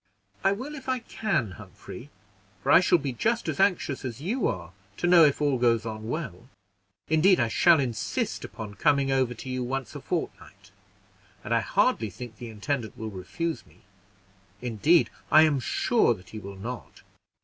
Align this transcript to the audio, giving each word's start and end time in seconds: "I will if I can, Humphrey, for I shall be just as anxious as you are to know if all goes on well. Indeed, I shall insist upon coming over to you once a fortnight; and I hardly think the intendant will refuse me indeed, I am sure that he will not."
"I 0.43 0.51
will 0.51 0.73
if 0.73 0.89
I 0.89 0.97
can, 0.97 1.51
Humphrey, 1.57 2.09
for 2.63 2.71
I 2.71 2.79
shall 2.79 2.97
be 2.97 3.13
just 3.13 3.47
as 3.47 3.59
anxious 3.59 4.03
as 4.03 4.19
you 4.19 4.47
are 4.47 4.71
to 4.97 5.05
know 5.05 5.23
if 5.25 5.39
all 5.43 5.59
goes 5.59 5.85
on 5.85 6.09
well. 6.09 6.49
Indeed, 7.07 7.39
I 7.39 7.49
shall 7.49 7.79
insist 7.79 8.43
upon 8.43 8.73
coming 8.73 9.11
over 9.11 9.35
to 9.35 9.47
you 9.47 9.63
once 9.63 9.93
a 9.93 10.01
fortnight; 10.01 10.71
and 11.43 11.53
I 11.53 11.59
hardly 11.59 12.09
think 12.09 12.37
the 12.37 12.49
intendant 12.49 12.97
will 12.97 13.11
refuse 13.11 13.63
me 13.67 13.81
indeed, 14.59 15.11
I 15.29 15.43
am 15.43 15.59
sure 15.59 16.15
that 16.15 16.29
he 16.29 16.39
will 16.39 16.57
not." 16.57 17.03